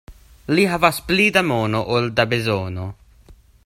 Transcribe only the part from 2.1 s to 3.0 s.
da bezono.